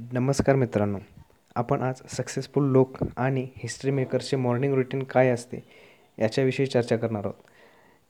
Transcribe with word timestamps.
नमस्कार 0.00 0.56
मित्रांनो 0.56 0.98
आपण 1.56 1.80
आज 1.82 2.00
सक्सेसफुल 2.08 2.64
लोक 2.72 2.96
आणि 3.16 3.46
हिस्ट्री 3.56 3.90
मेकर्सचे 3.90 4.36
मॉर्निंग 4.36 4.74
रुटीन 4.74 5.02
काय 5.02 5.28
असते 5.28 5.58
याच्याविषयी 6.18 6.66
चर्चा 6.66 6.96
करणार 6.96 7.24
आहोत. 7.24 7.34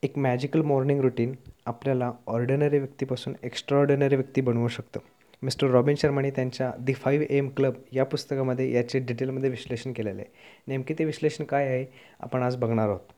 एक 0.03 0.19
मॅजिकल 0.19 0.63
मॉर्निंग 0.63 1.01
रुटीन 1.01 1.33
आपल्याला 1.67 2.11
ऑर्डिनरी 2.27 2.79
व्यक्तीपासून 2.79 3.35
एक्स्ट्राऑर्डिनरी 3.43 4.17
व्यक्ती 4.17 4.41
बनवू 4.41 4.69
शकतं. 4.69 5.01
मिस्टर 5.43 5.71
रॉबिन 5.71 5.95
शर्माने 5.97 6.31
त्यांच्या 6.31 6.71
दी 6.79 6.93
फाईव्ह 6.93 7.27
एम 7.31 7.49
क्लब 7.49 7.75
या 7.93 8.05
पुस्तकामध्ये 8.05 8.71
याचे 8.73 8.99
डिटेलमध्ये 8.99 9.51
विश्लेषण 9.51 9.93
केलेलं 9.93 10.21
आहे. 10.21 10.31
नेमके 10.69 10.95
ते 10.99 11.05
विश्लेषण 11.05 11.45
काय 11.45 11.69
आहे 11.69 11.85
आपण 12.21 12.43
आज 12.43 12.57
बघणार 12.57 12.89
आहोत. 12.89 13.13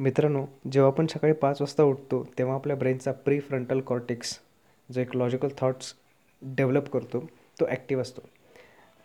मित्रांनो 0.00 0.44
जेव्हा 0.72 0.90
आपण 0.90 1.06
सकाळी 1.06 1.32
पाच 1.32 1.60
वाजता 1.60 1.82
उठतो 1.82 2.22
तेव्हा 2.38 2.54
आपल्या 2.54 2.76
ब्रेनचा 2.76 3.12
प्री 3.12 3.40
फ्रंटल 3.40 3.80
कॉर्टेक्स 3.80 4.38
जो 4.88 5.00
एक 5.00 5.16
लॉजिकल 5.16 5.48
थॉट्स 5.58 5.94
डेव्हलप 6.42 6.88
करतो 6.88 7.20
तो 7.60 7.66
ॲक्टिव्ह 7.66 8.02
असतो. 8.02 8.20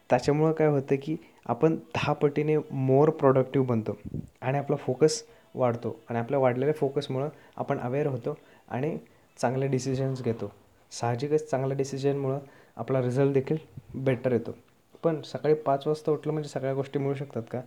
त्याच्यामुळं 0.10 0.52
काय 0.52 0.68
होतं 0.68 0.96
की 1.04 1.16
आपण 1.46 1.76
दहा 1.76 2.14
पटीने 2.14 2.58
मोर 2.72 3.10
प्रोडक्टिव्ह 3.10 3.68
बनतो 3.68 3.98
आणि 4.42 4.58
आपला 4.58 4.76
फोकस 4.76 5.24
वाढतो 5.56 6.00
आणि 6.10 6.20
आपल्या 6.20 6.40
वाढलेल्या 6.40 6.74
फोकसमुळं 6.74 7.30
आपण 7.58 7.80
अवेअर 7.80 8.08
होतो 8.08 8.38
आणि 8.68 8.98
चांगले 9.38 9.68
डिसिजन्स 9.68 10.24
घेतो. 10.24 10.52
साहजिकच 10.92 11.50
चांगल्या 11.50 11.78
डिसिजनमुळं 11.78 12.40
आपला 12.76 13.02
रिझल्ट 13.02 13.34
देखील 13.34 13.58
बेटर 13.96 14.32
येतो. 14.32 14.56
पण 15.04 15.22
सकाळी 15.22 15.54
पाच 15.54 15.88
वाजता 15.88 16.12
उठलं 16.12 16.34
म्हणजे 16.34 16.50
सगळ्या 16.50 16.74
गोष्टी 16.74 17.00
मिळू 17.00 17.14
शकतात 17.14 17.44
का? 17.52 17.62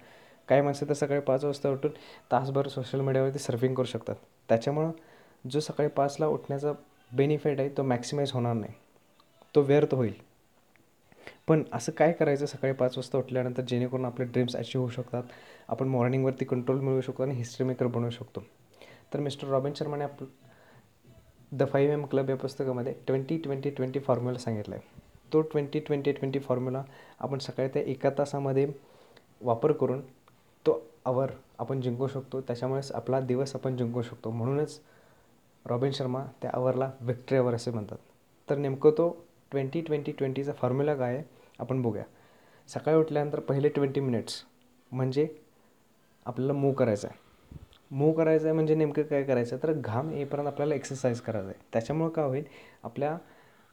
काही 0.48 0.60
माणसं 0.60 0.88
तर 0.88 0.92
सकाळी 0.92 1.20
पाच 1.20 1.44
वाजता 1.44 1.68
उठून 1.68 1.90
तासभर 2.32 2.68
सोशल 2.68 3.00
मीडियावरती 3.00 3.38
सर्फिंग 3.38 3.74
करू 3.74 3.84
शकतात. 3.84 4.14
त्याच्यामुळं 4.48 4.90
जो 5.50 5.60
सकाळी 5.60 5.88
पाचला 5.88 6.26
उठण्याचा 6.26 6.72
बेनिफिट 7.12 7.60
आहे 7.60 7.68
तो 7.68 7.82
मॅक्सिमाइज 7.82 8.32
होणार 8.32 8.54
नाही. 8.54 8.72
तो 9.54 9.60
व्यर्थ 9.60 9.94
होईल. 9.94 10.14
पण 11.46 11.62
असं 11.72 11.92
काय 11.92 12.12
करायचं? 12.12 12.46
सकाळी 12.46 12.72
पाच 12.74 12.96
वाजता 12.98 13.18
उठल्यानंतर 13.18 13.62
जेणेकरून 13.62 14.04
आपले 14.04 14.24
ड्रीम्स 14.24 14.56
अचीव 14.56 14.80
होऊ 14.80 14.90
शकतात. 14.90 15.22
आपण 15.68 15.88
मॉर्निंगवरती 15.88 16.44
कंट्रोल 16.44 16.80
मिळवू 16.80 17.00
शकतो 17.00 17.22
आणि 17.22 17.34
हिस्ट्री 17.34 17.66
मेकर 17.66 17.86
बनवू 17.86 18.10
शकतो. 18.10 18.42
तर 19.14 19.20
मिस्टर 19.20 19.48
रॉबिन 19.48 19.72
शर्माने 19.74 20.04
आप 20.04 20.22
द 21.52 21.66
फाईव्ह 21.68 21.92
एम 21.92 22.04
क्लब 22.06 22.30
या 22.30 22.36
पुस्तकामध्ये 22.36 22.92
ट्वेंटी 23.06 23.36
ट्वेंटी 23.38 23.70
ट्वेंटी 23.70 24.00
फॉर्म्युला 24.00 24.38
सांगितला 24.38 24.74
आहे 24.74 25.00
तो 25.32 25.40
ट्वेंटी 25.42 25.80
ट्वेंटी 25.80 26.12
ट्वेंटी 26.12 26.38
फॉर्म्युला 26.38 26.82
आपण 27.20 27.38
सकाळी 27.38 27.68
त्या 27.68 27.82
एका 27.82 28.10
तासामध्ये 28.18 28.66
वापर 29.40 29.72
करून 29.72 30.00
तो 30.66 30.80
आवर 31.04 31.30
आपण 31.58 31.80
जिंकू 31.80 32.06
शकतो. 32.06 32.40
त्याच्यामुळेच 32.40 32.90
आपला 32.92 33.20
दिवस 33.20 33.54
आपण 33.54 33.76
जिंकू 33.76 34.02
शकतो. 34.02 34.30
म्हणूनच 34.30 34.80
रॉबिन 35.66 35.90
शर्मा 35.92 36.24
त्या 36.42 36.50
आवरला 36.54 36.90
विक्ट्री 37.00 37.38
आवर 37.38 37.54
असे 37.54 37.70
म्हणतात. 37.70 37.98
तर 38.48 38.56
नेमकं 38.56 38.90
तो 38.90 39.08
ट्वेंटी 39.52 39.80
ट्वेंटी 39.80 40.12
ट्वेंटीचा 40.12 40.52
फॉर्म्युला 40.52 40.94
काय 40.94 41.14
आहे 41.14 41.22
आपण 41.58 41.82
बघूया. 41.82 42.04
सकाळी 42.68 42.98
उठल्यानंतर 42.98 43.40
पहिले 43.40 43.68
ट्वेंटी 43.68 44.00
मिनिट्स 44.00 44.42
म्हणजे 44.92 45.26
आपल्याला 46.26 46.52
मूव 46.52 46.72
करायचं 46.72 47.08
आहे 47.08 47.26
मूव 47.90 48.12
करायचं 48.12 48.44
आहे 48.44 48.54
म्हणजे 48.54 48.74
नेमकं 48.74 49.02
काय 49.02 49.22
करायचं 49.22 49.56
तर 49.62 49.72
घाम 49.72 50.10
येईपर्यंत 50.10 50.46
आपल्याला 50.48 50.74
एक्सरसाइज 50.74 51.20
करायचं 51.20 51.48
आहे 51.48 51.58
त्याच्यामुळं 51.72 52.10
काय 52.10 52.24
होईल 52.24 52.44
आपल्या 52.84 53.16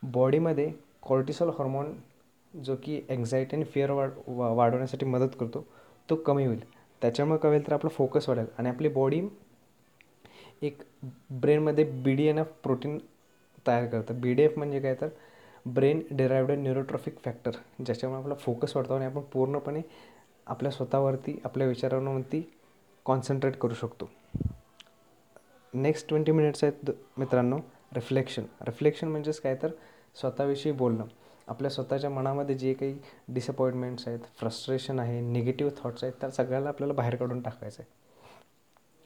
बॉडीमध्ये 0.03 0.71
कॉर्टिसॉल 1.03 1.49
हॉर्मोन 1.57 1.93
जो 2.53 2.75
की 2.83 2.99
एन्झायटी 3.09 3.55
आणि 3.55 3.65
फिअर 3.65 3.91
वाढ 3.91 4.11
वा 4.27 4.49
वाढवण्यासाठी 4.49 5.05
मदत 5.05 5.35
करतो 5.39 5.65
तो 6.09 6.15
कमी 6.15 6.45
होईल. 6.45 6.59
त्याच्यामुळे 7.01 7.39
काय 7.39 7.51
होईल 7.51 7.67
तर 7.67 7.73
आपला 7.73 7.89
फोकस 7.89 8.29
वाढेल 8.29 8.45
आणि 8.57 8.69
आपली 8.69 8.89
बॉडी 8.89 9.21
एक 10.61 10.81
ब्रेनमध्ये 11.41 11.83
B 11.83 12.13
D 12.15 12.25
N 12.27 12.37
F 12.39 12.51
protein 12.63 12.97
तयार 13.65 13.85
करतं. 13.85 14.19
बी 14.21 14.33
डी 14.33 14.43
एफ 14.43 14.57
म्हणजे 14.57 14.79
काय 14.79 14.95
तर 15.01 15.07
ब्रेन 15.65 16.01
डिरायव्ड 16.11 16.51
न्यूरोट्रॉफिक 16.51 17.17
फॅक्टर 17.19 17.51
ज्याच्यामुळे 17.85 18.21
आपला 18.21 18.35
फोकस 18.35 18.75
वाढतो 18.75 18.93
आणि 18.93 19.05
आपण 19.05 19.21
पूर्णपणे 19.21 19.81
आपल्या 20.47 20.71
स्वतःवरती 20.71 21.39
आपल्या 21.45 21.67
विचारांवरती 21.67 22.41
कॉन्सन्ट्रेट 23.05 23.55
करू 23.57 23.73
शकतो. 23.73 24.09
नेक्स्ट 25.73 26.07
ट्वेंटी 26.09 26.31
मिनिट्स 26.31 26.63
आहेत 26.63 26.91
मित्रांनो 27.17 27.57
रिफ्लेक्शन 27.95 28.43
रिफ्लेक्शन 28.61 29.07
म्हणजेच 29.07 29.39
काय? 29.39 29.55
तर 29.55 29.71
स्वतःविषयी 30.15 30.71
बोलणं. 30.71 31.05
आपल्या 31.47 31.71
स्वतःच्या 31.71 32.09
मनामध्ये 32.09 32.55
जे 32.55 32.73
काही 32.73 32.97
डिसअपॉइंटमेंट्स 33.29 34.07
आहेत 34.07 34.19
फ्रस्ट्रेशन 34.39 34.99
आहे 34.99 35.19
निगेटिव्ह 35.21 35.71
थॉट्स 35.83 36.03
आहेत 36.03 36.13
त्या 36.21 36.29
सगळ्याला 36.31 36.69
आपल्याला 36.69 36.93
बाहेर 36.93 37.15
काढून 37.15 37.41
टाकायचं 37.41 37.81
आहे. 37.81 37.93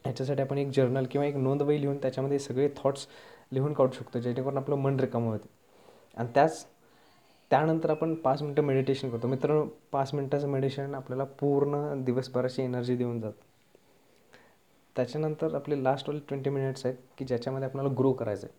याच्यासाठी 0.04 0.42
आपण 0.42 0.58
एक 0.58 0.68
जर्नल 0.76 1.06
किंवा 1.10 1.26
एक 1.26 1.36
नोंदवही 1.36 1.80
लिहून 1.80 1.96
त्याच्यामध्ये 1.98 2.38
सगळे 2.38 2.68
थॉट्स 2.76 3.06
लिहून 3.52 3.72
काढू 3.72 3.92
शकतो 3.92 4.18
जेणेकरून 4.18 4.56
आपलं 4.56 4.76
मन 4.76 5.00
रिकामं 5.00 5.30
होते 5.30 5.48
आणि 6.14 6.28
त्याच 6.34 6.66
त्यानंतर 7.50 7.90
आपण 7.90 8.14
पाच 8.14 8.42
मिनटं 8.42 8.62
मेडिटेशन 8.62 9.10
करतो. 9.10 9.28
मित्रांनो 9.28 9.64
पाच 9.92 10.14
मिनटाचं 10.14 10.48
मेडिटेशन 10.48 10.94
आपल्याला 10.94 11.24
पूर्ण 11.24 12.02
दिवसभराची 12.04 12.62
एनर्जी 12.62 12.96
देऊन 12.96 13.20
जातं. 13.20 13.48
त्याच्यानंतर 14.96 15.54
आपले 15.54 15.82
लास्टवाले 15.84 16.20
ट्वेंटी 16.28 16.50
मिनिट्स 16.50 16.86
आहेत 16.86 16.96
की 17.18 17.24
ज्याच्यामध्ये 17.24 17.68
आपल्याला 17.68 17.90
ग्रो 17.98 18.12
करायचं 18.12 18.46
आहे. 18.46 18.58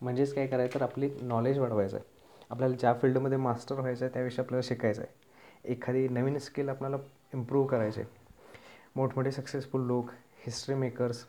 म्हणजेच 0.00 0.34
काय 0.34 0.46
करायचं 0.46 0.74
तर 0.74 0.82
आपली 0.82 1.10
नॉलेज 1.22 1.58
वाढवायचं 1.58 1.96
आहे. 1.96 2.04
आपल्याला 2.50 2.76
ज्या 2.76 2.94
फील्डमध्ये 2.94 3.38
मास्टर 3.38 3.74
व्हायचं 3.74 4.04
आहे 4.04 4.14
त्याविषयी 4.14 4.44
आपल्याला 4.44 4.66
शिकायचं 4.68 5.02
आहे. 5.02 5.72
एखादी 5.72 6.08
नवीन 6.08 6.38
स्किल 6.38 6.68
आपल्याला 6.68 6.96
इम्प्रूव्ह 7.34 7.68
करायचे 7.68 8.00
आहे. 8.00 8.10
मोठमोठे 8.96 9.30
सक्सेसफुल 9.30 9.86
लोक 9.86 10.10
हिस्ट्री 10.46 10.74
मेकर्स 10.74 11.24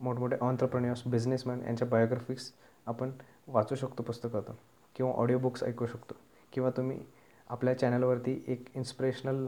मोठमोठे 0.00 0.36
ऑन्टरप्रन्युअर्स 0.40 1.02
बिझनेसमॅन 1.06 1.60
यांच्या 1.66 1.88
बायोग्राफिक्स 1.88 2.52
आपण 2.86 3.10
वाचू 3.48 3.74
शकतो 3.74 4.02
पुस्तकातून 4.02 4.54
किंवा 4.94 5.12
ऑडिओ 5.12 5.38
बुक्स 5.38 5.62
ऐकू 5.62 5.86
शकतो. 5.86 6.14
किंवा 6.52 6.70
तुम्ही 6.70 7.04
आपल्या 7.50 7.78
चॅनलवरती 7.78 8.44
एक 8.46 8.76
इन्स्पिरेशनल 8.76 9.46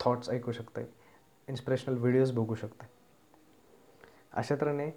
थॉट्स 0.00 0.30
ऐकू 0.30 0.52
शकता 0.52 0.80
इन्स्पिरेशनल 1.48 1.98
व्हिडिओज 1.98 2.32
बघू 2.32 2.54
शकता 2.54 2.86
अशा 4.32 4.54
तऱ्हेने 4.60 4.90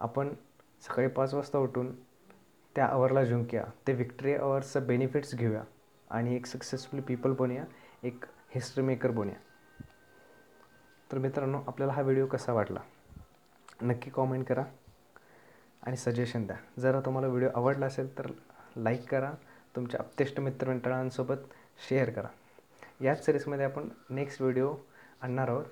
आपण 0.00 0.34
सकाळी 0.82 1.08
पाच 1.08 1.34
वाजता 1.34 1.58
उठून 1.58 1.94
त्या 2.76 2.86
आवरला 2.86 3.24
जिंकूया. 3.24 3.64
ते 3.86 3.92
विक्ट्री 3.92 4.34
अवर्सचं 4.34 4.86
बेनिफिट्स 4.86 5.34
घेऊया. 5.34 5.62
आणि 6.10 6.36
एक 6.36 6.46
सक्सेसफुल 6.46 7.00
पीपल 7.00 7.32
बनूया. 7.32 7.64
एक 8.02 8.24
हिस्ट्री 8.50 8.84
मेकर 8.84 9.10
बनूया. 9.10 9.36
तर 11.12 11.18
मित्रांनो 11.18 11.62
आपल्याला 11.66 11.92
हा 11.92 12.02
व्हिडिओ 12.02 12.26
कसा 12.26 12.52
वाटला? 12.52 12.80
नक्की 13.82 14.10
कॉमेंट 14.10 14.46
करा. 14.46 14.64
आणि 15.82 15.96
सजेशन 15.96 16.46
द्या. 16.46 16.56
जर 16.78 17.00
तुम्हाला 17.00 17.28
व्हिडिओ 17.28 17.48
आवडला 17.54 17.86
असेल 17.86 18.18
तर 18.18 18.26
लाईक 18.78 19.08
करा. 19.08 19.32
तुमच्या 19.76 20.00
अपतेष्ट 20.00 20.40
मित्रमंडळांसोबत 20.40 21.36
शेअर 21.88 22.10
करा. 22.10 22.28
याच 23.00 23.24
सिरीजमध्ये 23.24 23.64
आपण 23.64 23.88
नेक्स्ट 24.10 24.42
व्हिडिओ 24.42 24.74
आणणार 25.20 25.48
आहोत. 25.48 25.64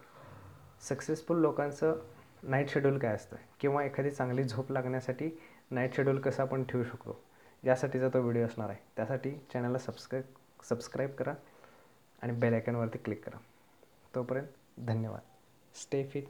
सक्सेसफुल 0.80 1.40
लोकांचं 1.40 2.00
नाईट 2.42 2.68
शेड्यूल 2.68 2.98
काय 2.98 3.14
असतं? 3.14 3.36
किंवा 3.60 3.84
एखादी 3.84 4.10
चांगली 4.10 4.44
झोप 4.44 4.72
लागण्यासाठी 4.72 5.30
नाईट 5.70 5.94
शेड्यूल 5.94 6.20
कसं 6.20 6.42
आपण 6.42 6.64
ठेवू 6.64 6.84
शकतो? 6.84 7.20
यासाठीचा 7.64 8.08
तो 8.08 8.20
व्हिडिओ 8.20 8.46
असणार 8.46 8.68
आहे. 8.68 8.78
त्यासाठी 8.96 9.30
चॅनलला 9.52 9.78
सबस्क्राईब 9.78 10.24
सबस्क्राईब 10.64 11.10
करा 11.10 11.34
आणि 12.22 12.32
बेल 12.32 12.54
आयकॉनवरती 12.54 12.98
क्लिक 12.98 13.24
करा. 13.24 13.38
तोपर्यंत 14.14 14.46
धन्यवाद. 14.78 15.20
Stay 15.74 16.06
fit 16.06 16.24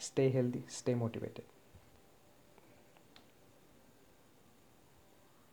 stay 0.00 0.26
healthy 0.26 0.60
stay 0.70 0.94
motivated 0.94 1.44